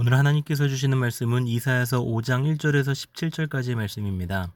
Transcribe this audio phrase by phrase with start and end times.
[0.00, 4.52] 오늘 하나님께서 주시는 말씀은 이사야서 5장 1절에서 17절까지의 말씀입니다.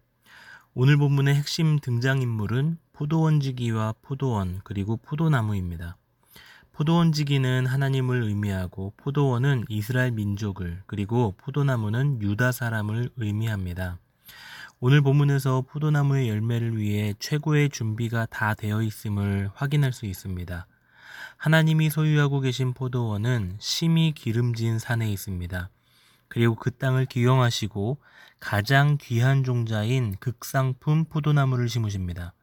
[0.72, 5.96] 오늘 본문의 핵심 등장인물은 포도원지기와 포도원 그리고 포도나무입니다.
[6.70, 13.98] 포도원지기는 하나님을 의미하고 포도원은 이스라엘 민족을 그리고 포도나무는 유다 사람을 의미합니다.
[14.78, 20.68] 오늘 본문에서 포도나무의 열매를 위해 최고의 준비가 다 되어 있음을 확인할 수 있습니다.
[21.36, 25.70] 하나님이 소유하고 계신 포도원은 심히 기름진 산에 있습니다.
[26.28, 27.98] 그리고 그 땅을 기용하시고
[28.40, 32.34] 가장 귀한 종자인 극상품 포도나무를 심으십니다.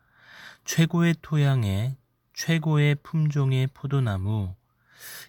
[0.65, 1.97] 최고의 토양에
[2.33, 4.53] 최고의 품종의 포도나무.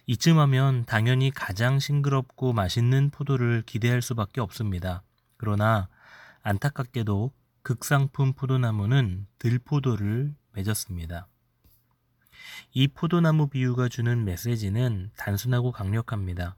[0.05, 5.03] 이쯤 하면 당연히 가장 싱그럽고 맛있는 포도를 기대할 수밖에 없습니다.
[5.37, 5.89] 그러나
[6.43, 7.31] 안타깝게도
[7.63, 11.27] 극상품 포도나무는 들포도를 맺었습니다.
[12.73, 16.55] 이 포도나무 비유가 주는 메시지는 단순하고 강력합니다.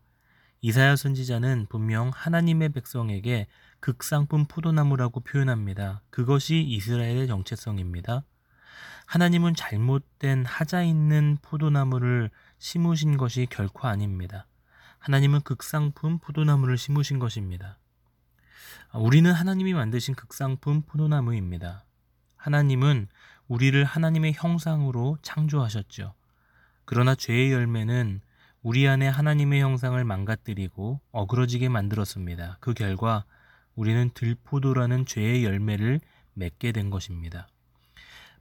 [0.62, 3.48] 이사야 선지자는 분명 하나님의 백성에게
[3.80, 6.02] 극상품 포도나무라고 표현합니다.
[6.10, 8.24] 그것이 이스라엘의 정체성입니다.
[9.06, 14.48] 하나님은 잘못된 하자 있는 포도나무를 심으신 것이 결코 아닙니다.
[15.00, 17.78] 하나님은 극상품 포도나무를 심으신 것입니다.
[18.94, 21.84] 우리는 하나님이 만드신 극상품 포도나무입니다.
[22.38, 23.08] 하나님은
[23.48, 26.14] 우리를 하나님의 형상으로 창조하셨죠.
[26.86, 28.22] 그러나 죄의 열매는
[28.62, 32.58] 우리 안에 하나님의 형상을 망가뜨리고 어그러지게 만들었습니다.
[32.60, 33.26] 그 결과
[33.76, 36.00] 우리는 들포도라는 죄의 열매를
[36.34, 37.48] 맺게 된 것입니다.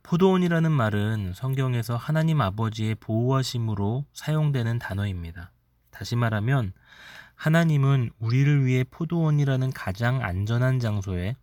[0.03, 5.53] 포도원이라는 말은 성경에서 하나님 아버지의 보호하심으로 사용되는 단어입니다.
[5.91, 6.73] 다시 말하면
[7.35, 11.37] 하나님은 우리를 위해 포도원이라는 가장 안전한 장소에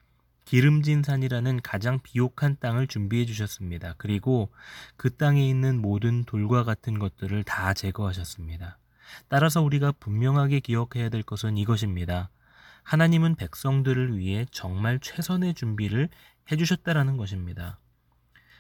[0.50, 3.94] 기름진 산이라는 가장 비옥한 땅을 준비해 주셨습니다.
[4.00, 4.52] 그리고
[4.98, 8.80] 그 땅에 있는 모든 돌과 같은 것들을 다 제거하셨습니다.
[9.28, 12.32] 따라서 우리가 분명하게 기억해야 될 것은 이것입니다.
[12.82, 16.10] 하나님은 백성들을 위해 정말 최선의 준비를
[16.52, 17.78] 해주셨다라는 것입니다.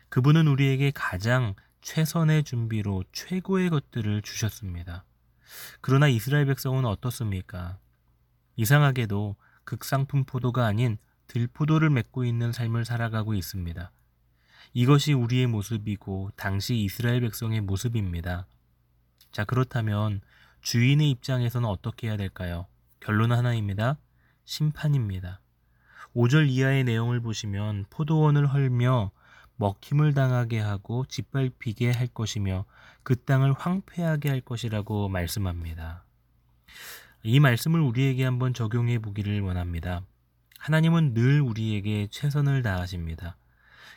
[0.10, 5.06] 그분은 우리에게 가장 최선의 준비로 최고의 것들을 주셨습니다.
[5.82, 7.80] 그러나 이스라엘 백성은 어떻습니까?
[8.58, 13.92] 이상하게도 극상품 포도가 아닌 들포도를 맺고 있는 삶을 살아가고 있습니다.
[14.74, 18.46] 이것이 우리의 모습이고 당시 이스라엘 백성의 모습입니다.
[19.32, 20.22] 자, 그렇다면
[20.62, 22.66] 주인의 입장에서는 어떻게 해야 될까요?
[23.00, 23.98] 결론은 하나입니다.
[24.46, 25.40] 심판입니다.
[26.16, 29.12] 5절 이하의 내용을 보시면 포도원을 헐며
[29.58, 32.66] 먹힘을 당하게 하고 짓밟히게 할 것이며
[33.04, 36.04] 그 땅을 황폐하게 할 것이라고 말씀합니다.
[37.22, 40.02] 이 말씀을 우리에게 한번 적용해 보기를 원합니다.
[40.70, 43.38] 하나님은 늘 우리에게 최선을 다하십니다.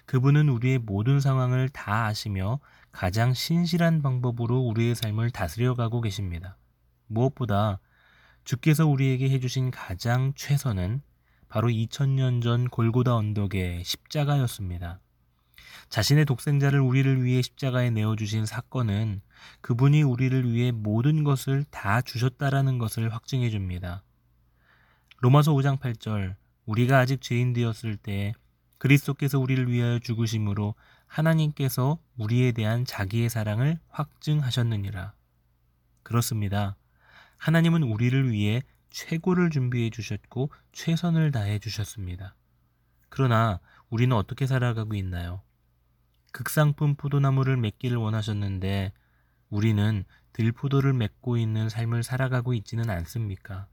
[0.06, 2.60] 그분은 우리의 모든 상황을 다 아시며
[2.92, 6.56] 가장 신실한 방법으로 우리의 삶을 다스려가고 계십니다.
[7.08, 7.78] 무엇보다
[8.44, 11.02] 주께서 우리에게 해주신 가장 최선은
[11.50, 14.98] 바로 2000년 전 골고다 언덕의 십자가였습니다.
[15.90, 19.20] 자신의 독생자를 우리를 위해 십자가에 내어주신 사건은
[19.60, 24.02] 그분이 우리를 위해 모든 것을 다 주셨다라는 것을 확증해 줍니다.
[25.18, 26.36] 로마서 5장 8절
[26.66, 28.34] 우리가 아직 죄인 되었을 때
[28.78, 30.74] 그리스도께서 우리를 위하여 죽으심으로
[31.06, 35.12] 하나님께서 우리에 대한 자기의 사랑을 확증하셨느니라.
[36.02, 36.76] 그렇습니다.
[37.36, 42.34] 하나님은 우리를 위해 최고를 준비해 주셨고 최선을 다해 주셨습니다.
[43.08, 45.42] 그러나 우리는 어떻게 살아가고 있나요?
[46.32, 48.92] 극상품 포도나무를 맺기를 원하셨는데
[49.50, 53.68] 우리는 들포도를 맺고 있는 삶을 살아가고 있지는 않습니까?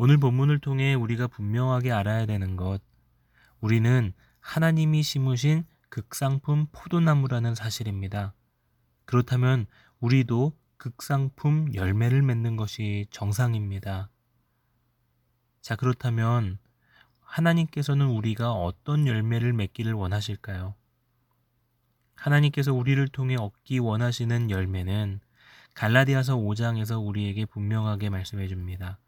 [0.00, 2.80] 오늘 본문을 통해 우리가 분명하게 알아야 되는 것,
[3.60, 8.32] 우리는 하나님이 심으신 극상품 포도나무라는 사실입니다.
[9.06, 9.66] 그렇다면
[9.98, 14.08] 우리도 극상품 열매를 맺는 것이 정상입니다.
[15.62, 16.58] 자, 그렇다면
[17.18, 20.76] 하나님께서는 우리가 어떤 열매를 맺기를 원하실까요?
[22.14, 25.18] 하나님께서 우리를 통해 얻기 원하시는 열매는
[25.74, 29.00] 갈라디아서 5장에서 우리에게 분명하게 말씀해 줍니다.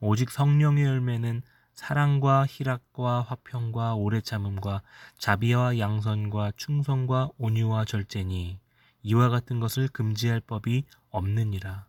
[0.00, 1.42] 오직 성령의 열매는
[1.74, 4.82] 사랑과 희락과 화평과 오래 참음과
[5.18, 8.58] 자비와 양선과 충성과 온유와 절제니
[9.02, 11.86] 이와 같은 것을 금지할 법이 없느니라.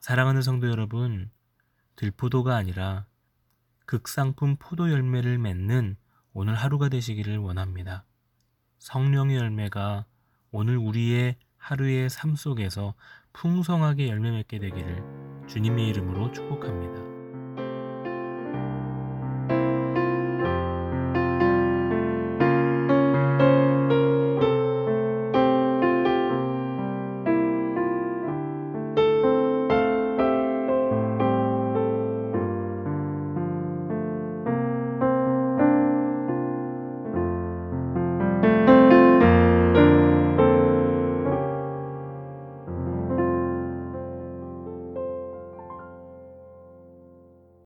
[0.00, 1.30] 사랑하는 성도 여러분,
[1.96, 3.06] 들포도가 아니라
[3.84, 5.96] 극상품 포도 열매를 맺는
[6.32, 8.04] 오늘 하루가 되시기를 원합니다.
[8.78, 10.06] 성령의 열매가
[10.50, 12.94] 오늘 우리의 하루의 삶 속에서
[13.32, 17.15] 풍성하게 열매 맺게 되기를 주님의 이름으로 축복합니다.